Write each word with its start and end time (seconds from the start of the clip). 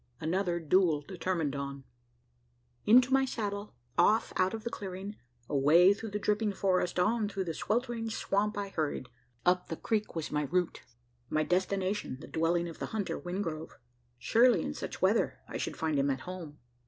ANOTHER 0.19 0.59
DUEL 0.61 1.01
DETERMINED 1.01 1.55
ON. 1.55 1.83
Into 2.87 3.13
my 3.13 3.23
saddle 3.23 3.75
off 3.99 4.33
out 4.35 4.55
of 4.55 4.63
the 4.63 4.71
clearing 4.71 5.15
away 5.47 5.93
through 5.93 6.09
the 6.09 6.17
dripping 6.17 6.53
forest 6.53 6.97
on 6.97 7.29
through 7.29 7.43
the 7.43 7.53
sweltering 7.53 8.09
swamp, 8.09 8.57
I 8.57 8.69
hurried. 8.69 9.09
Up 9.45 9.67
the 9.67 9.75
creek 9.77 10.15
was 10.15 10.31
my 10.31 10.45
route 10.45 10.81
my 11.29 11.43
destination, 11.43 12.17
the 12.19 12.25
dwelling 12.27 12.67
of 12.67 12.79
the 12.79 12.87
hunter, 12.97 13.19
Wingrove. 13.19 13.77
Surely, 14.17 14.63
in 14.63 14.73
such 14.73 15.03
weather, 15.03 15.37
I 15.47 15.57
should 15.57 15.77
find 15.77 15.99
him 15.99 16.09
at 16.09 16.21
home? 16.21 16.57